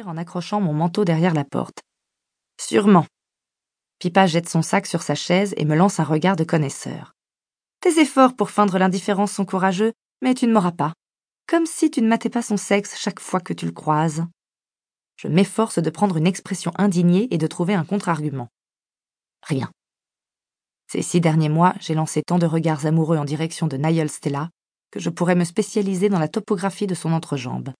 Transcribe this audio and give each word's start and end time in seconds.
en 0.00 0.16
accrochant 0.16 0.60
mon 0.60 0.72
manteau 0.72 1.04
derrière 1.04 1.34
la 1.34 1.44
porte. 1.44 1.82
Sûrement. 2.58 3.06
Pipa 3.98 4.26
jette 4.26 4.48
son 4.48 4.62
sac 4.62 4.86
sur 4.86 5.02
sa 5.02 5.14
chaise 5.14 5.52
et 5.58 5.64
me 5.64 5.76
lance 5.76 6.00
un 6.00 6.04
regard 6.04 6.36
de 6.36 6.44
connaisseur. 6.44 7.12
Tes 7.80 8.00
efforts 8.00 8.34
pour 8.34 8.50
feindre 8.50 8.78
l'indifférence 8.78 9.32
sont 9.32 9.44
courageux, 9.44 9.92
mais 10.22 10.34
tu 10.34 10.46
ne 10.46 10.52
m'auras 10.52 10.72
pas. 10.72 10.94
Comme 11.46 11.66
si 11.66 11.90
tu 11.90 12.00
ne 12.00 12.08
matais 12.08 12.30
pas 12.30 12.42
son 12.42 12.56
sexe 12.56 12.96
chaque 12.96 13.20
fois 13.20 13.40
que 13.40 13.52
tu 13.52 13.66
le 13.66 13.72
croises. 13.72 14.24
Je 15.16 15.28
m'efforce 15.28 15.78
de 15.78 15.90
prendre 15.90 16.16
une 16.16 16.26
expression 16.26 16.72
indignée 16.76 17.28
et 17.30 17.38
de 17.38 17.46
trouver 17.46 17.74
un 17.74 17.84
contre-argument. 17.84 18.48
Rien. 19.42 19.70
Ces 20.90 21.02
six 21.02 21.20
derniers 21.20 21.48
mois, 21.48 21.74
j'ai 21.80 21.94
lancé 21.94 22.22
tant 22.22 22.38
de 22.38 22.46
regards 22.46 22.86
amoureux 22.86 23.18
en 23.18 23.24
direction 23.24 23.66
de 23.66 23.76
Niall 23.76 24.08
Stella 24.08 24.48
que 24.90 25.00
je 25.00 25.10
pourrais 25.10 25.34
me 25.34 25.44
spécialiser 25.44 26.08
dans 26.08 26.18
la 26.18 26.28
topographie 26.28 26.86
de 26.86 26.94
son 26.94 27.12
entrejambe. 27.12 27.72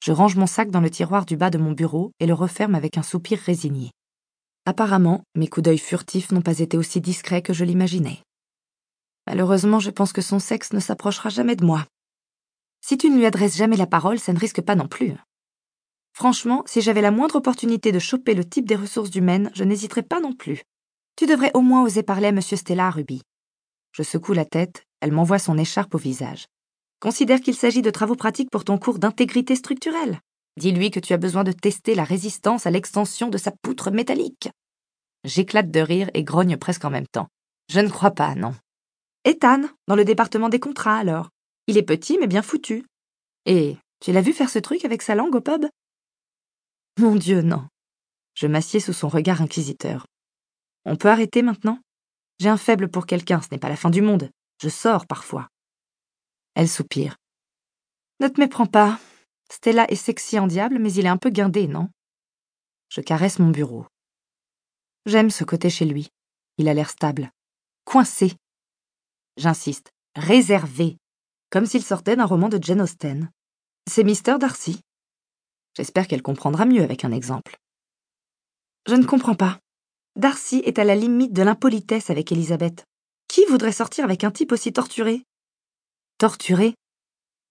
Je 0.00 0.12
range 0.12 0.36
mon 0.36 0.46
sac 0.46 0.70
dans 0.70 0.80
le 0.80 0.90
tiroir 0.90 1.26
du 1.26 1.36
bas 1.36 1.50
de 1.50 1.58
mon 1.58 1.72
bureau 1.72 2.12
et 2.20 2.26
le 2.26 2.34
referme 2.34 2.74
avec 2.74 2.98
un 2.98 3.02
soupir 3.02 3.38
résigné. 3.38 3.90
Apparemment, 4.64 5.22
mes 5.34 5.48
coups 5.48 5.64
d'œil 5.64 5.78
furtifs 5.78 6.30
n'ont 6.30 6.42
pas 6.42 6.60
été 6.60 6.76
aussi 6.76 7.00
discrets 7.00 7.42
que 7.42 7.52
je 7.52 7.64
l'imaginais. 7.64 8.22
Malheureusement, 9.26 9.80
je 9.80 9.90
pense 9.90 10.12
que 10.12 10.22
son 10.22 10.38
sexe 10.38 10.72
ne 10.72 10.80
s'approchera 10.80 11.30
jamais 11.30 11.56
de 11.56 11.64
moi. 11.64 11.86
Si 12.80 12.96
tu 12.96 13.10
ne 13.10 13.16
lui 13.16 13.26
adresses 13.26 13.56
jamais 13.56 13.76
la 13.76 13.86
parole, 13.86 14.18
ça 14.18 14.32
ne 14.32 14.38
risque 14.38 14.60
pas 14.60 14.76
non 14.76 14.86
plus. 14.86 15.14
Franchement, 16.12 16.62
si 16.66 16.80
j'avais 16.80 17.02
la 17.02 17.10
moindre 17.10 17.36
opportunité 17.36 17.92
de 17.92 17.98
choper 17.98 18.34
le 18.34 18.44
type 18.44 18.66
des 18.66 18.76
ressources 18.76 19.14
humaines, 19.14 19.50
je 19.54 19.64
n'hésiterais 19.64 20.02
pas 20.02 20.20
non 20.20 20.32
plus. 20.32 20.62
Tu 21.16 21.26
devrais 21.26 21.50
au 21.54 21.60
moins 21.60 21.82
oser 21.82 22.02
parler 22.02 22.26
à 22.26 22.30
M. 22.30 22.40
Stella, 22.40 22.90
Ruby. 22.90 23.22
Je 23.92 24.02
secoue 24.02 24.32
la 24.32 24.44
tête, 24.44 24.84
elle 25.00 25.12
m'envoie 25.12 25.38
son 25.38 25.58
écharpe 25.58 25.94
au 25.94 25.98
visage. 25.98 26.46
Considère 27.00 27.40
qu'il 27.40 27.54
s'agit 27.54 27.82
de 27.82 27.90
travaux 27.90 28.16
pratiques 28.16 28.50
pour 28.50 28.64
ton 28.64 28.78
cours 28.78 28.98
d'intégrité 28.98 29.54
structurelle. 29.54 30.20
Dis-lui 30.56 30.90
que 30.90 30.98
tu 30.98 31.12
as 31.12 31.18
besoin 31.18 31.44
de 31.44 31.52
tester 31.52 31.94
la 31.94 32.02
résistance 32.02 32.66
à 32.66 32.70
l'extension 32.70 33.28
de 33.28 33.38
sa 33.38 33.52
poutre 33.62 33.92
métallique. 33.92 34.50
J'éclate 35.24 35.70
de 35.70 35.80
rire 35.80 36.10
et 36.14 36.24
grogne 36.24 36.56
presque 36.56 36.84
en 36.84 36.90
même 36.90 37.06
temps. 37.06 37.28
Je 37.68 37.78
ne 37.78 37.88
crois 37.88 38.10
pas, 38.10 38.34
non. 38.34 38.54
Ethan, 39.24 39.62
dans 39.86 39.94
le 39.94 40.04
département 40.04 40.48
des 40.48 40.58
contrats, 40.58 40.96
alors. 40.96 41.30
Il 41.68 41.76
est 41.76 41.82
petit, 41.82 42.18
mais 42.18 42.26
bien 42.26 42.42
foutu. 42.42 42.84
Et 43.46 43.76
tu 44.00 44.10
l'as 44.12 44.20
vu 44.20 44.32
faire 44.32 44.50
ce 44.50 44.58
truc 44.58 44.84
avec 44.84 45.02
sa 45.02 45.14
langue 45.14 45.34
au 45.34 45.40
pub? 45.40 45.66
Mon 46.98 47.14
Dieu, 47.14 47.42
non. 47.42 47.68
Je 48.34 48.46
m'assieds 48.46 48.80
sous 48.80 48.92
son 48.92 49.08
regard 49.08 49.42
inquisiteur. 49.42 50.06
On 50.84 50.96
peut 50.96 51.08
arrêter 51.08 51.42
maintenant? 51.42 51.78
J'ai 52.40 52.48
un 52.48 52.56
faible 52.56 52.88
pour 52.88 53.06
quelqu'un, 53.06 53.40
ce 53.40 53.48
n'est 53.52 53.58
pas 53.58 53.68
la 53.68 53.76
fin 53.76 53.90
du 53.90 54.02
monde. 54.02 54.30
Je 54.62 54.68
sors 54.68 55.06
parfois. 55.06 55.48
Elle 56.58 56.68
soupire. 56.68 57.14
Ne 58.18 58.26
te 58.26 58.40
méprends 58.40 58.66
pas. 58.66 58.98
Stella 59.48 59.88
est 59.92 59.94
sexy 59.94 60.40
en 60.40 60.48
diable, 60.48 60.80
mais 60.80 60.92
il 60.92 61.06
est 61.06 61.08
un 61.08 61.16
peu 61.16 61.30
guindé, 61.30 61.68
non? 61.68 61.88
Je 62.88 63.00
caresse 63.00 63.38
mon 63.38 63.50
bureau. 63.50 63.86
J'aime 65.06 65.30
ce 65.30 65.44
côté 65.44 65.70
chez 65.70 65.84
lui. 65.84 66.08
Il 66.56 66.68
a 66.68 66.74
l'air 66.74 66.90
stable. 66.90 67.30
Coincé. 67.84 68.32
J'insiste. 69.36 69.92
Réservé. 70.16 70.96
Comme 71.50 71.64
s'il 71.64 71.84
sortait 71.84 72.16
d'un 72.16 72.24
roman 72.24 72.48
de 72.48 72.60
Jane 72.60 72.80
Austen. 72.80 73.30
C'est 73.88 74.02
Mister 74.02 74.34
Darcy. 74.40 74.80
J'espère 75.76 76.08
qu'elle 76.08 76.22
comprendra 76.22 76.66
mieux 76.66 76.82
avec 76.82 77.04
un 77.04 77.12
exemple. 77.12 77.56
Je 78.88 78.96
ne 78.96 79.06
comprends 79.06 79.36
pas. 79.36 79.60
Darcy 80.16 80.60
est 80.64 80.80
à 80.80 80.84
la 80.84 80.96
limite 80.96 81.32
de 81.32 81.42
l'impolitesse 81.42 82.10
avec 82.10 82.32
Elisabeth. 82.32 82.84
Qui 83.28 83.44
voudrait 83.44 83.70
sortir 83.70 84.04
avec 84.04 84.24
un 84.24 84.32
type 84.32 84.50
aussi 84.50 84.72
torturé? 84.72 85.22
Torturé 86.18 86.74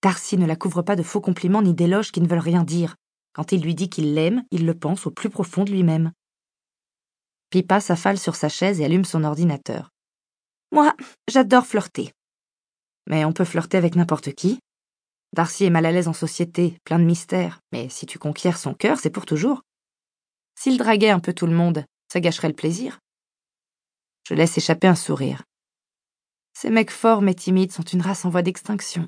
Darcy 0.04 0.38
ne 0.38 0.46
la 0.46 0.58
couvre 0.58 0.82
pas 0.82 0.98
de 0.98 1.04
faux 1.04 1.22
compliments 1.22 1.62
ni 1.62 1.74
d'éloges 1.74 2.12
qui 2.12 2.20
ne 2.20 2.28
veulent 2.28 2.40
rien 2.40 2.66
dire. 2.66 2.98
Quand 3.32 3.54
il 3.54 3.62
lui 3.62 3.76
dit 3.76 3.90
qu'il 3.90 4.14
l'aime, 4.14 4.44
il 4.52 4.66
le 4.66 4.78
pense 4.78 5.08
au 5.08 5.12
plus 5.12 5.30
profond 5.30 5.64
de 5.64 5.72
lui-même. 5.72 6.12
Pipa 7.50 7.80
s'affale 7.80 8.18
sur 8.18 8.36
sa 8.36 8.50
chaise 8.50 8.82
et 8.82 8.86
allume 8.86 9.06
son 9.06 9.24
ordinateur. 9.24 9.90
Moi, 10.74 10.94
j'adore 11.30 11.66
flirter. 11.66 12.12
Mais 13.10 13.24
on 13.24 13.32
peut 13.32 13.46
flirter 13.46 13.78
avec 13.78 13.96
n'importe 13.96 14.34
qui. 14.34 14.60
Darcy 15.32 15.64
est 15.64 15.70
mal 15.70 15.86
à 15.86 15.92
l'aise 15.94 16.10
en 16.10 16.14
société, 16.14 16.78
plein 16.84 17.00
de 17.00 17.06
mystères, 17.06 17.62
mais 17.72 17.88
si 17.88 18.06
tu 18.06 18.20
conquiers 18.20 18.52
son 18.52 18.74
cœur, 18.74 19.00
c'est 19.00 19.10
pour 19.10 19.26
toujours. 19.26 19.62
S'il 20.60 20.78
draguait 20.78 21.10
un 21.10 21.22
peu 21.22 21.32
tout 21.32 21.48
le 21.48 21.56
monde, 21.56 21.86
ça 22.12 22.20
gâcherait 22.20 22.50
le 22.50 22.54
plaisir. 22.54 23.00
Je 24.28 24.34
laisse 24.34 24.58
échapper 24.58 24.88
un 24.88 24.96
sourire. 24.96 25.44
Ces 26.60 26.72
mecs 26.72 26.90
forts 26.90 27.22
mais 27.22 27.36
timides 27.36 27.72
sont 27.72 27.84
une 27.84 28.02
race 28.02 28.26
en 28.26 28.32
voie 28.32 28.42
d'extinction. 28.42 29.08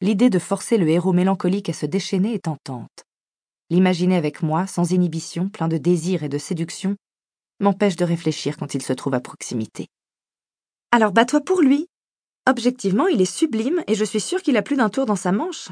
L'idée 0.00 0.30
de 0.30 0.38
forcer 0.38 0.78
le 0.78 0.88
héros 0.88 1.12
mélancolique 1.12 1.68
à 1.68 1.72
se 1.72 1.86
déchaîner 1.86 2.34
est 2.34 2.44
tentante. 2.44 3.02
L'imaginer 3.68 4.14
avec 4.14 4.44
moi, 4.44 4.68
sans 4.68 4.92
inhibition, 4.92 5.48
plein 5.48 5.66
de 5.66 5.78
désir 5.78 6.22
et 6.22 6.28
de 6.28 6.38
séduction, 6.38 6.94
m'empêche 7.58 7.96
de 7.96 8.04
réfléchir 8.04 8.58
quand 8.58 8.74
il 8.74 8.82
se 8.82 8.92
trouve 8.92 9.14
à 9.14 9.20
proximité. 9.20 9.88
Alors 10.92 11.10
bats-toi 11.10 11.40
pour 11.40 11.60
lui. 11.60 11.88
Objectivement, 12.48 13.08
il 13.08 13.20
est 13.20 13.24
sublime 13.24 13.82
et 13.88 13.96
je 13.96 14.04
suis 14.04 14.20
sûre 14.20 14.40
qu'il 14.40 14.56
a 14.56 14.62
plus 14.62 14.76
d'un 14.76 14.88
tour 14.88 15.04
dans 15.04 15.16
sa 15.16 15.32
manche. 15.32 15.70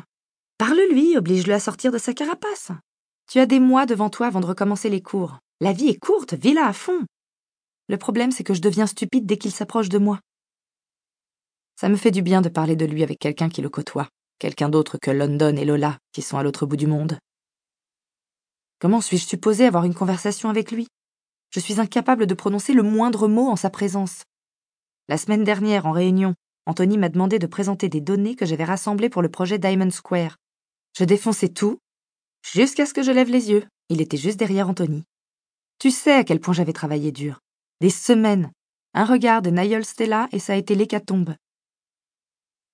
Parle-lui, 0.59 1.17
oblige-le 1.17 1.55
à 1.55 1.61
sortir 1.61 1.93
de 1.93 1.99
sa 1.99 2.15
carapace. 2.15 2.73
Tu 3.31 3.39
as 3.39 3.47
des 3.47 3.61
mois 3.61 3.87
devant 3.87 4.11
toi 4.11 4.27
avant 4.27 4.41
de 4.41 4.47
recommencer 4.47 4.91
les 4.91 5.03
cours. 5.03 5.39
La 5.61 5.73
vie 5.73 5.87
est 5.87 6.01
courte, 6.01 6.35
vis-la 6.35 6.67
à 6.67 6.73
fond. 6.73 7.07
Le 7.91 7.99
problème, 7.99 8.31
c'est 8.31 8.45
que 8.45 8.55
je 8.55 8.61
deviens 8.61 8.87
stupide 8.87 9.27
dès 9.27 9.37
qu'il 9.37 9.51
s'approche 9.51 9.89
de 9.89 9.99
moi. 9.99 10.21
Ça 11.75 11.89
me 11.89 11.97
fait 11.97 12.13
du 12.13 12.23
bien 12.23 12.41
de 12.41 12.49
parler 12.49 12.77
de 12.77 12.85
lui 12.85 13.03
avec 13.03 13.19
quelqu'un 13.19 13.49
qui 13.49 13.63
le 13.63 13.69
côtoie, 13.69 14.09
quelqu'un 14.39 14.69
d'autre 14.69 14.97
que 14.97 15.11
London 15.11 15.57
et 15.57 15.65
Lola, 15.65 15.99
qui 16.13 16.23
sont 16.23 16.39
à 16.39 16.45
l'autre 16.45 16.67
bout 16.67 16.77
du 16.77 16.87
monde. 16.87 17.19
Comment 18.79 19.01
suis-je 19.01 19.27
supposée 19.27 19.67
avoir 19.67 19.83
une 19.83 19.95
conversation 19.97 20.49
avec 20.49 20.71
lui? 20.71 20.87
Je 21.53 21.59
suis 21.59 21.81
incapable 21.81 22.29
de 22.29 22.35
prononcer 22.35 22.75
le 22.75 22.85
moindre 22.85 23.27
mot 23.27 23.49
en 23.49 23.57
sa 23.57 23.71
présence. 23.71 24.23
La 25.09 25.19
semaine 25.19 25.43
dernière, 25.43 25.85
en 25.87 25.91
réunion, 25.91 26.37
Anthony 26.67 26.97
m'a 26.97 27.09
demandé 27.09 27.41
de 27.41 27.49
présenter 27.49 27.89
des 27.89 28.01
données 28.01 28.37
que 28.37 28.47
j'avais 28.47 28.63
rassemblées 28.63 29.11
pour 29.11 29.21
le 29.21 29.33
projet 29.33 29.59
Diamond 29.59 29.91
Square. 29.91 30.37
Je 30.97 31.03
défonçais 31.03 31.49
tout, 31.49 31.81
jusqu'à 32.45 32.87
ce 32.87 32.95
que 32.95 33.03
je 33.03 33.11
lève 33.11 33.31
les 33.31 33.51
yeux. 33.51 33.65
Il 33.89 34.01
était 34.01 34.17
juste 34.17 34.39
derrière 34.39 34.69
Anthony. 34.69 35.03
Tu 35.81 35.91
sais 35.91 36.13
à 36.13 36.23
quel 36.23 36.39
point 36.39 36.55
j'avais 36.55 36.73
travaillé 36.73 37.11
dur. 37.11 37.41
Des 37.81 37.89
semaines. 37.89 38.53
Un 38.93 39.07
regard 39.07 39.41
de 39.41 39.49
Niall 39.49 39.87
Stella 39.87 40.29
et 40.33 40.39
ça 40.39 40.53
a 40.53 40.57
été 40.57 40.75
l'hécatombe. 40.75 41.35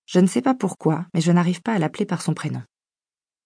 Je 0.05 0.19
ne 0.19 0.27
sais 0.27 0.43
pas 0.43 0.55
pourquoi, 0.55 1.07
mais 1.15 1.21
je 1.21 1.31
n'arrive 1.31 1.63
pas 1.63 1.75
à 1.75 1.79
l'appeler 1.79 2.07
par 2.07 2.23
son 2.23 2.35
prénom. 2.35 2.63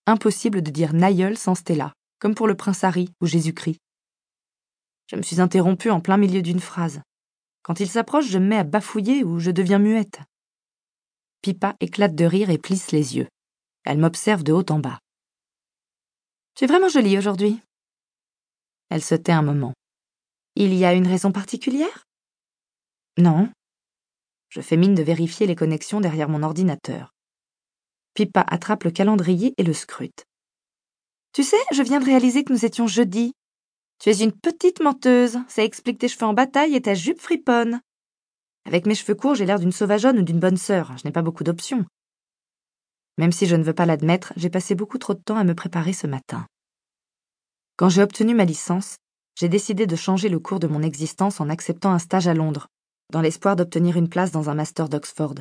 Impossible 0.06 0.62
de 0.62 0.70
dire 0.70 0.94
Niall 0.94 1.36
sans 1.36 1.54
Stella, 1.54 1.92
comme 2.18 2.34
pour 2.34 2.46
le 2.46 2.56
prince 2.56 2.82
Harry 2.82 3.10
ou 3.20 3.26
Jésus-Christ. 3.26 3.78
Je 5.08 5.16
me 5.16 5.22
suis 5.22 5.42
interrompue 5.42 5.90
en 5.90 6.00
plein 6.00 6.16
milieu 6.16 6.40
d'une 6.40 6.60
phrase. 6.60 7.02
Quand 7.62 7.78
il 7.78 7.90
s'approche, 7.90 8.28
je 8.28 8.38
me 8.38 8.46
mets 8.46 8.56
à 8.56 8.64
bafouiller 8.64 9.22
ou 9.22 9.38
je 9.38 9.50
deviens 9.50 9.78
muette. 9.78 10.20
Pipa 11.42 11.76
éclate 11.80 12.14
de 12.14 12.24
rire 12.24 12.48
et 12.48 12.56
plisse 12.56 12.90
les 12.90 13.18
yeux. 13.18 13.28
Elle 13.84 13.98
m'observe 13.98 14.44
de 14.44 14.54
haut 14.54 14.64
en 14.70 14.78
bas. 14.78 14.98
Tu 16.54 16.64
es 16.64 16.66
vraiment 16.66 16.88
jolie 16.88 17.18
aujourd'hui? 17.18 17.60
Elle 18.88 19.02
se 19.02 19.14
tait 19.14 19.32
un 19.32 19.42
moment. 19.42 19.74
Il 20.62 20.74
y 20.74 20.84
a 20.84 20.92
une 20.92 21.06
raison 21.06 21.32
particulière? 21.32 22.06
Non. 23.16 23.48
Je 24.50 24.60
fais 24.60 24.76
mine 24.76 24.94
de 24.94 25.02
vérifier 25.02 25.46
les 25.46 25.56
connexions 25.56 26.02
derrière 26.02 26.28
mon 26.28 26.42
ordinateur. 26.42 27.14
Pipa 28.12 28.42
attrape 28.46 28.84
le 28.84 28.90
calendrier 28.90 29.54
et 29.56 29.62
le 29.62 29.72
scrute. 29.72 30.26
Tu 31.32 31.44
sais, 31.44 31.56
je 31.72 31.82
viens 31.82 31.98
de 31.98 32.04
réaliser 32.04 32.44
que 32.44 32.52
nous 32.52 32.66
étions 32.66 32.86
jeudi. 32.86 33.32
Tu 34.00 34.10
es 34.10 34.22
une 34.22 34.38
petite 34.38 34.82
menteuse, 34.82 35.38
ça 35.48 35.64
explique 35.64 35.98
tes 35.98 36.08
cheveux 36.08 36.26
en 36.26 36.34
bataille 36.34 36.76
et 36.76 36.82
ta 36.82 36.92
jupe 36.92 37.22
friponne. 37.22 37.80
Avec 38.66 38.84
mes 38.84 38.94
cheveux 38.94 39.14
courts, 39.14 39.36
j'ai 39.36 39.46
l'air 39.46 39.60
d'une 39.60 39.72
sauvageonne 39.72 40.18
ou 40.18 40.22
d'une 40.22 40.40
bonne 40.40 40.58
sœur, 40.58 40.94
je 40.98 41.06
n'ai 41.08 41.10
pas 41.10 41.22
beaucoup 41.22 41.42
d'options. 41.42 41.86
Même 43.16 43.32
si 43.32 43.46
je 43.46 43.56
ne 43.56 43.64
veux 43.64 43.72
pas 43.72 43.86
l'admettre, 43.86 44.34
j'ai 44.36 44.50
passé 44.50 44.74
beaucoup 44.74 44.98
trop 44.98 45.14
de 45.14 45.22
temps 45.22 45.38
à 45.38 45.44
me 45.44 45.54
préparer 45.54 45.94
ce 45.94 46.06
matin. 46.06 46.46
Quand 47.78 47.88
j'ai 47.88 48.02
obtenu 48.02 48.34
ma 48.34 48.44
licence, 48.44 48.98
j'ai 49.40 49.48
décidé 49.48 49.86
de 49.86 49.96
changer 49.96 50.28
le 50.28 50.38
cours 50.38 50.60
de 50.60 50.66
mon 50.66 50.82
existence 50.82 51.40
en 51.40 51.48
acceptant 51.48 51.92
un 51.92 51.98
stage 51.98 52.28
à 52.28 52.34
Londres, 52.34 52.66
dans 53.10 53.22
l'espoir 53.22 53.56
d'obtenir 53.56 53.96
une 53.96 54.10
place 54.10 54.32
dans 54.32 54.50
un 54.50 54.54
master 54.54 54.90
d'Oxford. 54.90 55.36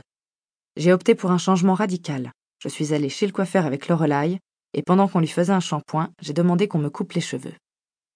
J'ai 0.77 0.93
opté 0.93 1.15
pour 1.15 1.31
un 1.31 1.37
changement 1.37 1.73
radical. 1.73 2.31
Je 2.63 2.69
suis 2.69 2.93
allée 2.93 3.09
chez 3.09 3.27
le 3.27 3.33
coiffeur 3.33 3.65
avec 3.65 3.89
Lorelai, 3.89 4.39
et 4.73 4.83
pendant 4.83 5.09
qu'on 5.09 5.19
lui 5.19 5.27
faisait 5.27 5.51
un 5.51 5.59
shampoing, 5.59 6.13
j'ai 6.21 6.31
demandé 6.31 6.69
qu'on 6.69 6.79
me 6.79 6.89
coupe 6.89 7.11
les 7.11 7.19
cheveux. 7.19 7.53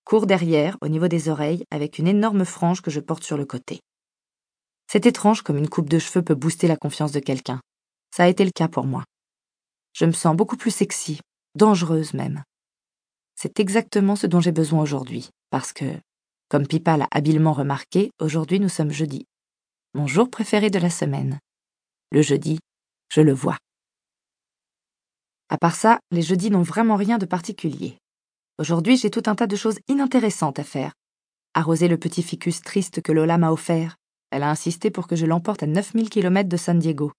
Court 0.06 0.26
derrière, 0.26 0.78
au 0.80 0.88
niveau 0.88 1.10
des 1.10 1.28
oreilles, 1.28 1.66
avec 1.70 2.00
une 2.00 2.08
énorme 2.08 2.46
frange 2.46 2.82
que 2.82 2.92
je 2.92 3.02
porte 3.02 3.26
sur 3.26 3.36
le 3.36 3.46
côté. 3.46 3.82
C'est 4.90 5.06
étrange 5.06 5.42
comme 5.42 5.58
une 5.58 5.68
coupe 5.68 5.90
de 5.90 6.00
cheveux 6.00 6.24
peut 6.24 6.34
booster 6.34 6.70
la 6.70 6.78
confiance 6.78 7.12
de 7.12 7.20
quelqu'un. 7.20 7.60
Ça 8.16 8.24
a 8.24 8.30
été 8.30 8.46
le 8.46 8.52
cas 8.52 8.70
pour 8.70 8.86
moi. 8.86 9.04
Je 9.92 10.06
me 10.06 10.14
sens 10.14 10.34
beaucoup 10.34 10.56
plus 10.56 10.72
sexy, 10.72 11.20
dangereuse 11.56 12.14
même. 12.14 12.42
C'est 13.44 13.60
exactement 13.60 14.16
ce 14.16 14.26
dont 14.26 14.40
j'ai 14.40 14.54
besoin 14.54 14.82
aujourd'hui, 14.82 15.30
parce 15.50 15.74
que, 15.74 16.00
comme 16.48 16.66
Pipa 16.66 16.96
l'a 16.96 17.10
habilement 17.12 17.52
remarqué, 17.52 18.10
aujourd'hui 18.22 18.62
nous 18.62 18.70
sommes 18.70 18.94
jeudi. 18.94 19.26
Mon 19.94 20.08
jour 20.08 20.30
préféré 20.30 20.70
de 20.70 20.80
la 20.80 20.90
semaine. 20.90 21.40
Le 22.14 22.22
jeudi, 22.22 22.60
je 23.12 23.20
le 23.20 23.34
vois. 23.34 23.58
À 25.50 25.58
part 25.58 25.76
ça, 25.76 26.00
les 26.10 26.22
jeudis 26.22 26.52
n'ont 26.52 26.62
vraiment 26.62 26.96
rien 26.96 27.18
de 27.18 27.26
particulier. 27.26 27.98
Aujourd'hui, 28.60 28.96
j'ai 28.96 29.12
tout 29.12 29.24
un 29.26 29.36
tas 29.36 29.46
de 29.46 29.58
choses 29.58 29.80
inintéressantes 29.90 30.60
à 30.60 30.64
faire. 30.64 30.94
Arroser 31.54 31.90
le 31.90 31.98
petit 31.98 32.24
ficus 32.24 32.62
triste 32.62 33.02
que 33.02 33.12
Lola 33.12 33.38
m'a 33.38 33.52
offert. 33.52 33.98
Elle 34.32 34.44
a 34.44 34.52
insisté 34.52 34.90
pour 34.90 35.06
que 35.06 35.18
je 35.18 35.26
l'emporte 35.26 35.64
à 35.64 35.68
9000 35.68 36.10
km 36.10 36.48
de 36.48 36.56
San 36.56 36.80
Diego. 36.80 37.12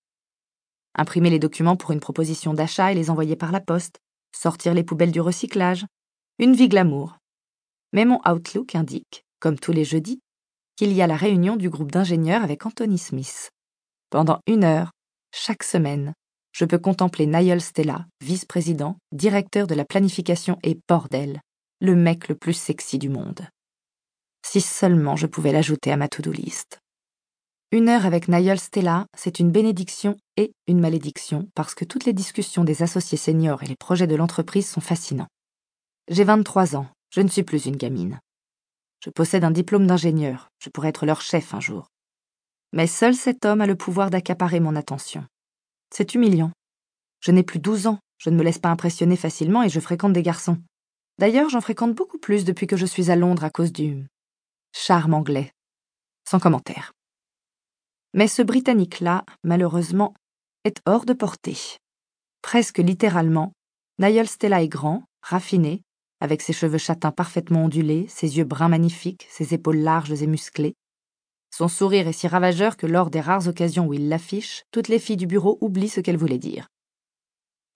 Imprimer 0.94 1.28
les 1.28 1.38
documents 1.38 1.76
pour 1.76 1.90
une 1.90 2.00
proposition 2.00 2.54
d'achat 2.54 2.92
et 2.92 2.94
les 2.94 3.10
envoyer 3.10 3.36
par 3.36 3.52
la 3.52 3.60
poste. 3.60 3.98
Sortir 4.34 4.72
les 4.72 4.84
poubelles 4.84 5.12
du 5.12 5.20
recyclage. 5.20 5.84
Une 6.40 6.54
vie 6.54 6.68
glamour. 6.68 7.16
Mais 7.92 8.04
mon 8.04 8.18
Outlook 8.28 8.74
indique, 8.74 9.24
comme 9.38 9.56
tous 9.56 9.70
les 9.70 9.84
jeudis, 9.84 10.20
qu'il 10.74 10.92
y 10.92 11.00
a 11.00 11.06
la 11.06 11.14
réunion 11.14 11.54
du 11.54 11.70
groupe 11.70 11.92
d'ingénieurs 11.92 12.42
avec 12.42 12.66
Anthony 12.66 12.98
Smith. 12.98 13.50
Pendant 14.10 14.40
une 14.48 14.64
heure, 14.64 14.90
chaque 15.32 15.62
semaine, 15.62 16.12
je 16.50 16.64
peux 16.64 16.78
contempler 16.78 17.26
Niall 17.26 17.60
Stella, 17.60 18.06
vice-président, 18.20 18.96
directeur 19.12 19.68
de 19.68 19.76
la 19.76 19.84
planification 19.84 20.58
et 20.64 20.76
bordel, 20.88 21.40
le 21.80 21.94
mec 21.94 22.26
le 22.26 22.34
plus 22.34 22.54
sexy 22.54 22.98
du 22.98 23.08
monde. 23.08 23.46
Si 24.44 24.60
seulement 24.60 25.14
je 25.14 25.28
pouvais 25.28 25.52
l'ajouter 25.52 25.92
à 25.92 25.96
ma 25.96 26.08
to-do 26.08 26.32
list. 26.32 26.80
Une 27.70 27.88
heure 27.88 28.06
avec 28.06 28.26
Niall 28.26 28.58
Stella, 28.58 29.06
c'est 29.16 29.38
une 29.38 29.52
bénédiction 29.52 30.16
et 30.36 30.52
une 30.66 30.80
malédiction 30.80 31.48
parce 31.54 31.76
que 31.76 31.84
toutes 31.84 32.06
les 32.06 32.12
discussions 32.12 32.64
des 32.64 32.82
associés 32.82 33.18
seniors 33.18 33.62
et 33.62 33.66
les 33.66 33.76
projets 33.76 34.08
de 34.08 34.16
l'entreprise 34.16 34.68
sont 34.68 34.80
fascinants. 34.80 35.28
J'ai 36.08 36.24
23 36.24 36.76
ans, 36.76 36.86
je 37.08 37.22
ne 37.22 37.28
suis 37.28 37.44
plus 37.44 37.64
une 37.64 37.76
gamine. 37.76 38.20
Je 39.02 39.08
possède 39.08 39.42
un 39.42 39.50
diplôme 39.50 39.86
d'ingénieur, 39.86 40.50
je 40.58 40.68
pourrais 40.68 40.90
être 40.90 41.06
leur 41.06 41.22
chef 41.22 41.54
un 41.54 41.60
jour. 41.60 41.88
Mais 42.72 42.86
seul 42.86 43.14
cet 43.14 43.46
homme 43.46 43.62
a 43.62 43.66
le 43.66 43.74
pouvoir 43.74 44.10
d'accaparer 44.10 44.60
mon 44.60 44.76
attention. 44.76 45.26
C'est 45.90 46.14
humiliant. 46.14 46.52
Je 47.20 47.30
n'ai 47.30 47.42
plus 47.42 47.58
12 47.58 47.86
ans, 47.86 48.00
je 48.18 48.28
ne 48.28 48.36
me 48.36 48.42
laisse 48.42 48.58
pas 48.58 48.68
impressionner 48.68 49.16
facilement 49.16 49.62
et 49.62 49.70
je 49.70 49.80
fréquente 49.80 50.12
des 50.12 50.22
garçons. 50.22 50.58
D'ailleurs, 51.18 51.48
j'en 51.48 51.62
fréquente 51.62 51.94
beaucoup 51.94 52.18
plus 52.18 52.44
depuis 52.44 52.66
que 52.66 52.76
je 52.76 52.84
suis 52.84 53.10
à 53.10 53.16
Londres 53.16 53.44
à 53.44 53.50
cause 53.50 53.72
du 53.72 54.06
charme 54.72 55.14
anglais. 55.14 55.52
Sans 56.28 56.38
commentaire. 56.38 56.92
Mais 58.12 58.28
ce 58.28 58.42
Britannique-là, 58.42 59.24
malheureusement, 59.42 60.12
est 60.64 60.82
hors 60.84 61.06
de 61.06 61.14
portée. 61.14 61.78
Presque 62.42 62.78
littéralement, 62.78 63.52
Niall 63.98 64.28
Stella 64.28 64.62
est 64.62 64.68
grand, 64.68 65.04
raffiné, 65.22 65.82
avec 66.24 66.42
ses 66.42 66.52
cheveux 66.52 66.78
châtains 66.78 67.12
parfaitement 67.12 67.64
ondulés, 67.64 68.06
ses 68.08 68.38
yeux 68.38 68.44
bruns 68.44 68.68
magnifiques, 68.68 69.26
ses 69.30 69.54
épaules 69.54 69.76
larges 69.76 70.22
et 70.22 70.26
musclées. 70.26 70.74
Son 71.56 71.68
sourire 71.68 72.08
est 72.08 72.12
si 72.12 72.26
ravageur 72.26 72.76
que 72.76 72.86
lors 72.86 73.10
des 73.10 73.20
rares 73.20 73.46
occasions 73.46 73.86
où 73.86 73.94
il 73.94 74.08
l'affiche, 74.08 74.64
toutes 74.72 74.88
les 74.88 74.98
filles 74.98 75.18
du 75.18 75.26
bureau 75.26 75.58
oublient 75.60 75.88
ce 75.88 76.00
qu'elle 76.00 76.16
voulait 76.16 76.38
dire. 76.38 76.66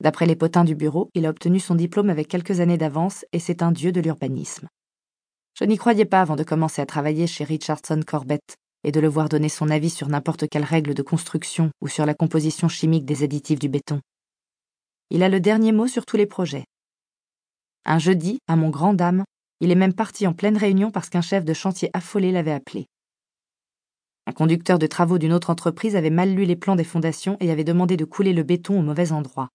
D'après 0.01 0.27
les 0.27 0.35
potins 0.35 0.65
du 0.65 0.75
bureau, 0.75 1.11
il 1.15 1.27
a 1.27 1.31
obtenu 1.31 1.61
son 1.61 1.75
diplôme 1.75 2.09
avec 2.09 2.27
quelques 2.27 2.61
années 2.61 2.79
d'avance 2.79 3.25
et 3.33 3.39
c'est 3.39 3.63
un 3.63 3.71
dieu 3.71 3.93
de 3.93 4.01
l'urbanisme. 4.01 4.67
Je 5.61 5.65
n'y 5.65 5.77
croyais 5.77 6.07
pas 6.07 6.23
avant 6.23 6.37
de 6.37 6.43
commencer 6.43 6.81
à 6.81 6.87
travailler 6.87 7.27
chez 7.27 7.45
Richardson 7.45 8.01
Corbett 8.07 8.57
et 8.83 8.93
de 8.93 9.01
le 9.01 9.09
voir 9.09 9.29
donner 9.29 9.49
son 9.49 9.69
avis 9.69 9.91
sur 9.91 10.09
n'importe 10.09 10.49
quelle 10.49 10.65
règle 10.65 10.95
de 10.95 11.03
construction 11.03 11.71
ou 11.81 11.89
sur 11.89 12.07
la 12.07 12.15
composition 12.15 12.69
chimique 12.69 13.05
des 13.05 13.25
additifs 13.25 13.59
du 13.59 13.69
béton. 13.69 14.01
Il 15.11 15.23
a 15.23 15.29
le 15.29 15.41
dernier 15.41 15.73
mot 15.73 15.87
sur 15.87 16.07
tous 16.07 16.17
les 16.17 16.27
projets. 16.27 16.65
Un 17.91 17.99
jeudi, 17.99 18.39
à 18.47 18.55
mon 18.55 18.69
grand 18.69 18.93
dame, 18.93 19.25
il 19.61 19.71
est 19.71 19.75
même 19.75 19.95
parti 19.95 20.27
en 20.27 20.35
pleine 20.35 20.59
réunion 20.59 20.91
parce 20.91 21.09
qu'un 21.09 21.23
chef 21.23 21.47
de 21.47 21.55
chantier 21.55 21.89
affolé 21.95 22.33
l'avait 22.33 22.53
appelé. 22.53 22.87
Un 24.27 24.33
conducteur 24.33 24.79
de 24.79 24.87
travaux 24.87 25.17
d'une 25.17 25.33
autre 25.33 25.49
entreprise 25.49 25.97
avait 25.97 26.11
mal 26.11 26.35
lu 26.35 26.45
les 26.45 26.55
plans 26.55 26.77
des 26.77 26.85
fondations 26.85 27.39
et 27.41 27.51
avait 27.51 27.65
demandé 27.65 27.97
de 27.97 28.05
couler 28.05 28.35
le 28.35 28.43
béton 28.43 28.79
au 28.79 28.83
mauvais 28.83 29.11
endroit. 29.11 29.49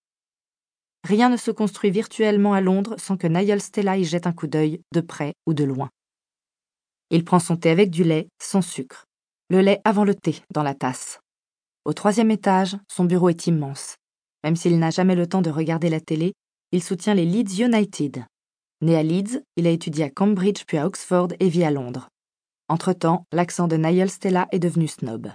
Rien 1.04 1.30
ne 1.30 1.38
se 1.38 1.52
construit 1.52 1.92
virtuellement 1.92 2.54
à 2.54 2.62
Londres 2.62 2.96
sans 2.98 3.18
que 3.18 3.28
Niall 3.28 3.62
Stella 3.62 3.98
y 3.98 4.04
jette 4.04 4.26
un 4.26 4.34
coup 4.34 4.48
d'œil, 4.48 4.82
de 4.92 5.02
près 5.02 5.36
ou 5.46 5.54
de 5.54 5.64
loin. 5.64 5.92
Il 7.12 7.26
prend 7.26 7.38
son 7.38 7.56
thé 7.56 7.70
avec 7.70 7.92
du 7.92 8.04
lait, 8.04 8.30
sans 8.42 8.64
sucre. 8.64 9.06
Le 9.52 9.62
lait 9.62 9.80
avant 9.84 10.06
le 10.06 10.16
thé, 10.16 10.42
dans 10.52 10.64
la 10.64 10.74
tasse. 10.74 11.20
Au 11.86 11.94
troisième 11.94 12.32
étage, 12.32 12.78
son 12.88 13.06
bureau 13.06 13.30
est 13.30 13.46
immense. 13.46 13.98
Même 14.44 14.56
s'il 14.56 14.80
n'a 14.80 14.90
jamais 14.90 15.14
le 15.14 15.28
temps 15.28 15.44
de 15.44 15.52
regarder 15.52 15.90
la 15.90 16.02
télé, 16.02 16.34
il 16.74 16.84
soutient 16.84 17.14
les 17.14 17.26
Leeds 17.26 17.64
United. 17.64 18.26
Né 18.82 18.98
à 18.98 19.04
Leeds, 19.04 19.44
il 19.58 19.68
a 19.68 19.70
étudié 19.70 20.06
à 20.06 20.10
Cambridge 20.10 20.64
puis 20.66 20.78
à 20.78 20.88
Oxford 20.88 21.28
et 21.40 21.48
vit 21.48 21.64
à 21.64 21.70
Londres. 21.70 22.10
Entre-temps, 22.68 23.26
l'accent 23.32 23.68
de 23.68 23.78
Niall 23.78 24.10
Stella 24.10 24.48
est 24.52 24.60
devenu 24.60 24.88
snob. 24.88 25.32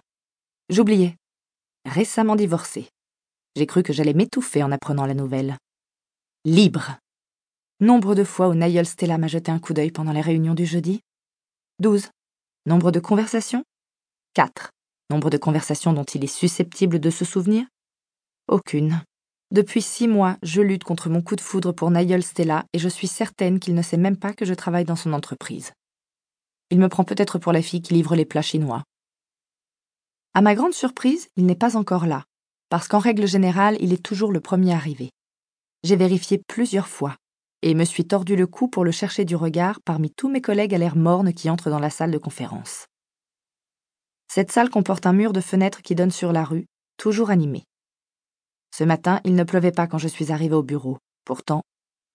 J'oubliais. 0.68 1.16
Récemment 1.84 2.34
divorcé. 2.34 2.88
J'ai 3.54 3.66
cru 3.66 3.84
que 3.84 3.92
j'allais 3.92 4.14
m'étouffer 4.14 4.64
en 4.64 4.72
apprenant 4.72 5.06
la 5.06 5.14
nouvelle. 5.14 5.56
Libre. 6.44 6.98
Nombre 7.78 8.16
de 8.16 8.24
fois 8.24 8.48
où 8.48 8.54
Niall 8.54 8.86
Stella 8.86 9.16
m'a 9.16 9.28
jeté 9.28 9.52
un 9.52 9.60
coup 9.60 9.74
d'œil 9.74 9.92
pendant 9.92 10.12
les 10.12 10.20
réunions 10.20 10.54
du 10.54 10.66
jeudi 10.66 11.00
12. 11.78 12.10
Nombre 12.66 12.90
de 12.90 12.98
conversations 12.98 13.62
4. 14.34 14.70
Nombre 15.08 15.30
de 15.30 15.38
conversations 15.38 15.92
dont 15.92 16.04
il 16.04 16.24
est 16.24 16.26
susceptible 16.26 16.98
de 16.98 17.10
se 17.10 17.24
souvenir 17.24 17.64
Aucune. 18.48 19.02
Depuis 19.50 19.80
six 19.80 20.08
mois, 20.08 20.36
je 20.42 20.60
lutte 20.60 20.84
contre 20.84 21.08
mon 21.08 21.22
coup 21.22 21.34
de 21.34 21.40
foudre 21.40 21.72
pour 21.72 21.90
Niall 21.90 22.22
Stella 22.22 22.66
et 22.74 22.78
je 22.78 22.88
suis 22.88 23.06
certaine 23.06 23.58
qu'il 23.58 23.74
ne 23.74 23.80
sait 23.80 23.96
même 23.96 24.18
pas 24.18 24.34
que 24.34 24.44
je 24.44 24.52
travaille 24.52 24.84
dans 24.84 24.96
son 24.96 25.14
entreprise. 25.14 25.72
Il 26.70 26.78
me 26.78 26.90
prend 26.90 27.04
peut-être 27.04 27.38
pour 27.38 27.52
la 27.52 27.62
fille 27.62 27.80
qui 27.80 27.94
livre 27.94 28.14
les 28.14 28.26
plats 28.26 28.42
chinois. 28.42 28.84
À 30.34 30.42
ma 30.42 30.54
grande 30.54 30.74
surprise, 30.74 31.28
il 31.36 31.46
n'est 31.46 31.54
pas 31.54 31.78
encore 31.78 32.04
là, 32.04 32.24
parce 32.68 32.88
qu'en 32.88 32.98
règle 32.98 33.26
générale, 33.26 33.78
il 33.80 33.94
est 33.94 34.02
toujours 34.02 34.32
le 34.32 34.40
premier 34.40 34.74
arrivé. 34.74 35.08
J'ai 35.82 35.96
vérifié 35.96 36.42
plusieurs 36.46 36.88
fois, 36.88 37.16
et 37.62 37.72
me 37.72 37.84
suis 37.84 38.06
tordu 38.06 38.36
le 38.36 38.46
cou 38.46 38.68
pour 38.68 38.84
le 38.84 38.92
chercher 38.92 39.24
du 39.24 39.34
regard 39.34 39.80
parmi 39.80 40.10
tous 40.10 40.28
mes 40.28 40.42
collègues 40.42 40.74
à 40.74 40.78
l'air 40.78 40.94
morne 40.94 41.32
qui 41.32 41.48
entrent 41.48 41.70
dans 41.70 41.78
la 41.78 41.90
salle 41.90 42.10
de 42.10 42.18
conférence. 42.18 42.86
Cette 44.30 44.52
salle 44.52 44.68
comporte 44.68 45.06
un 45.06 45.14
mur 45.14 45.32
de 45.32 45.40
fenêtres 45.40 45.80
qui 45.80 45.94
donne 45.94 46.10
sur 46.10 46.34
la 46.34 46.44
rue, 46.44 46.66
toujours 46.98 47.30
animé. 47.30 47.64
Ce 48.70 48.84
matin, 48.84 49.20
il 49.24 49.34
ne 49.34 49.44
pleuvait 49.44 49.72
pas 49.72 49.86
quand 49.86 49.98
je 49.98 50.08
suis 50.08 50.32
arrivé 50.32 50.54
au 50.54 50.62
bureau. 50.62 50.98
Pourtant, 51.24 51.62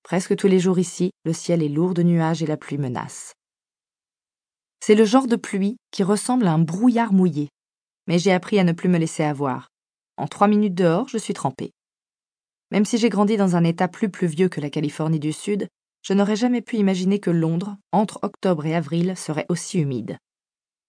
presque 0.03 0.35
tous 0.35 0.47
les 0.47 0.59
jours 0.59 0.79
ici, 0.79 1.11
le 1.25 1.33
ciel 1.33 1.61
est 1.61 1.69
lourd 1.69 1.93
de 1.93 2.03
nuages 2.03 2.43
et 2.43 2.47
la 2.47 2.57
pluie 2.57 2.77
menace. 2.77 3.33
C'est 4.79 4.95
le 4.95 5.05
genre 5.05 5.27
de 5.27 5.35
pluie 5.35 5.77
qui 5.91 6.03
ressemble 6.03 6.47
à 6.47 6.51
un 6.51 6.59
brouillard 6.59 7.13
mouillé. 7.13 7.49
Mais 8.07 8.19
j'ai 8.19 8.33
appris 8.33 8.59
à 8.59 8.63
ne 8.63 8.73
plus 8.73 8.89
me 8.89 8.97
laisser 8.97 9.23
avoir. 9.23 9.69
En 10.17 10.27
trois 10.27 10.47
minutes 10.47 10.75
dehors, 10.75 11.07
je 11.07 11.17
suis 11.17 11.33
trempée. 11.33 11.71
Même 12.71 12.85
si 12.85 12.97
j'ai 12.97 13.09
grandi 13.09 13.37
dans 13.37 13.55
un 13.55 13.63
état 13.63 13.87
plus 13.87 14.09
pluvieux 14.09 14.49
que 14.49 14.59
la 14.59 14.69
Californie 14.69 15.19
du 15.19 15.31
Sud, 15.31 15.67
je 16.01 16.13
n'aurais 16.13 16.35
jamais 16.35 16.61
pu 16.61 16.75
imaginer 16.75 17.19
que 17.19 17.29
Londres, 17.29 17.77
entre 17.91 18.19
octobre 18.23 18.65
et 18.65 18.75
avril, 18.75 19.15
serait 19.15 19.45
aussi 19.47 19.79
humide. 19.79 20.17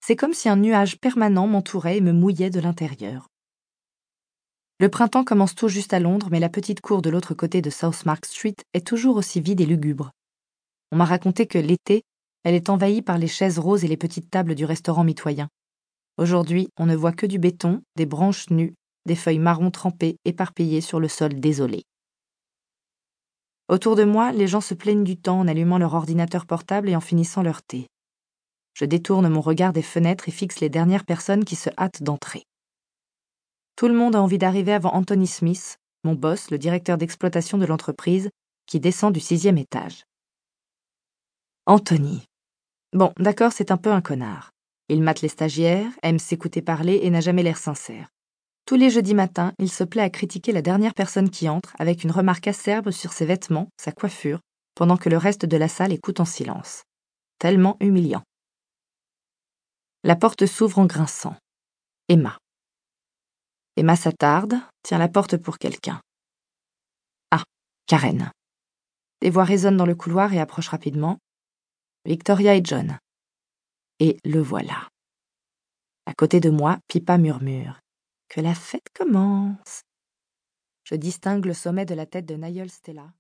C'est 0.01 0.17
comme 0.17 0.35
si 0.35 0.49
un 0.49 0.57
nuage 0.57 0.99
permanent 0.99 1.47
m'entourait 1.47 1.99
et 1.99 2.01
me 2.01 2.13
mouillait 2.13 2.51
de 2.51 2.61
l'intérieur. 2.61 3.29
Le 4.81 4.89
printemps 4.89 5.23
commence 5.23 5.55
tout 5.55 5.69
juste 5.69 5.93
à 5.93 6.01
Londres, 6.01 6.29
mais 6.33 6.41
la 6.41 6.49
petite 6.49 6.81
cour 6.81 7.01
de 7.01 7.09
l'autre 7.09 7.33
côté 7.33 7.63
de 7.63 7.71
South 7.71 8.05
Mark 8.07 8.27
Street 8.27 8.57
est 8.73 8.85
toujours 8.85 9.17
aussi 9.17 9.41
vide 9.41 9.61
et 9.61 9.67
lugubre. 9.67 10.11
On 10.91 10.97
m'a 10.97 11.05
raconté 11.05 11.47
que 11.47 11.59
l'été, 11.59 12.03
elle 12.43 12.55
est 12.55 12.69
envahie 12.69 13.01
par 13.01 13.17
les 13.17 13.29
chaises 13.29 13.61
roses 13.61 13.85
et 13.85 13.89
les 13.89 13.97
petites 13.97 14.31
tables 14.31 14.57
du 14.57 14.65
restaurant 14.65 15.05
mitoyen. 15.05 15.49
Aujourd'hui, 16.19 16.69
on 16.77 16.87
ne 16.87 16.97
voit 16.97 17.13
que 17.13 17.27
du 17.27 17.39
béton, 17.39 17.83
des 17.97 18.05
branches 18.05 18.51
nues, 18.51 18.75
des 19.07 19.15
feuilles 19.15 19.39
marron 19.39 19.71
trempées 19.71 20.17
éparpillées 20.25 20.81
sur 20.81 20.99
le 20.99 21.09
sol 21.09 21.39
désolé. 21.39 21.85
Autour 23.69 23.95
de 23.95 24.05
moi, 24.05 24.33
les 24.33 24.49
gens 24.49 24.61
se 24.61 24.75
plaignent 24.75 25.05
du 25.05 25.17
temps 25.17 25.39
en 25.39 25.49
allumant 25.49 25.79
leur 25.79 25.95
ordinateur 25.95 26.47
portable 26.47 26.89
et 26.89 26.97
en 26.97 27.01
finissant 27.01 27.43
leur 27.43 27.63
thé. 27.63 27.87
Je 28.75 28.85
détourne 28.85 29.29
mon 29.29 29.41
regard 29.41 29.73
des 29.73 29.83
fenêtres 29.83 30.29
et 30.29 30.33
fixe 30.33 30.61
les 30.61 30.69
dernières 30.69 31.05
personnes 31.05 31.45
qui 31.45 31.55
se 31.55 31.71
hâtent 31.79 32.03
d'entrer. 32.03 32.45
Tout 33.77 33.89
le 33.89 33.95
monde 33.95 34.15
a 34.15 34.23
envie 34.23 34.39
d'arriver 34.39 34.73
avant 34.73 34.95
Anthony 34.95 35.27
Smith, 35.27 35.79
mon 36.05 36.15
boss, 36.15 36.51
le 36.51 36.59
directeur 36.59 36.97
d'exploitation 36.97 37.59
de 37.59 37.67
l'entreprise, 37.67 38.31
qui 38.67 38.79
descend 38.79 39.13
du 39.13 39.21
sixième 39.21 39.59
étage. 39.59 40.05
Anthony. 41.67 42.23
Bon, 42.93 43.13
d'accord, 43.19 43.53
c'est 43.53 43.71
un 43.71 43.77
peu 43.77 43.91
un 43.91 44.01
connard. 44.01 44.53
Il 44.89 45.03
mate 45.03 45.23
les 45.23 45.29
stagiaires, 45.29 45.91
aime 46.03 46.19
s'écouter 46.19 46.63
parler 46.63 47.01
et 47.03 47.11
n'a 47.11 47.21
jamais 47.21 47.43
l'air 47.43 47.57
sincère. 47.57 48.09
Tous 48.67 48.77
les 48.77 48.91
jeudis 48.91 49.15
matins, 49.15 49.53
il 49.59 49.71
se 49.71 49.83
plaît 49.83 50.03
à 50.03 50.11
critiquer 50.11 50.53
la 50.53 50.63
dernière 50.63 50.95
personne 50.95 51.31
qui 51.31 51.49
entre 51.49 51.75
avec 51.79 52.05
une 52.05 52.11
remarque 52.11 52.47
acerbe 52.47 52.91
sur 52.91 53.13
ses 53.13 53.27
vêtements, 53.27 53.69
sa 53.79 53.93
coiffure, 53.93 54.41
pendant 54.75 54.97
que 54.97 55.09
le 55.09 55.17
reste 55.17 55.47
de 55.47 55.57
la 55.57 55.69
salle 55.69 55.93
écoute 55.93 56.21
en 56.21 56.25
silence. 56.25 56.85
Tellement 57.39 57.77
humiliant. 57.81 58.23
La 60.03 60.17
porte 60.17 60.47
s'ouvre 60.47 60.79
en 60.79 60.87
grinçant. 60.87 61.37
Emma. 62.09 62.39
Emma 63.77 63.97
s'attarde, 63.97 64.55
tient 64.83 64.99
la 64.99 65.09
porte 65.09 65.37
pour 65.37 65.59
quelqu'un. 65.59 66.01
Ah, 67.31 67.43
Karen. 67.87 68.31
Des 69.21 69.31
voix 69.31 69.45
résonnent 69.45 69.77
dans 69.77 69.87
le 69.87 69.95
couloir 69.95 70.33
et 70.33 70.41
approchent 70.41 70.69
rapidement. 70.69 71.19
Victoria 72.05 72.55
et 72.55 72.63
John. 72.63 72.99
Et 73.99 74.19
le 74.25 74.41
voilà. 74.41 74.89
À 76.07 76.15
côté 76.15 76.41
de 76.41 76.51
moi, 76.51 76.79
Pipa 76.89 77.19
murmure. 77.19 77.81
Que 78.29 78.41
la 78.41 78.55
fête 78.55 78.89
commence. 78.95 79.83
Je 80.85 80.95
distingue 80.95 81.47
le 81.47 81.55
sommet 81.55 81.87
de 81.87 81.95
la 81.95 82.07
tête 82.07 82.27
de 82.27 82.35
Nigel 82.35 82.71
Stella, 82.71 83.13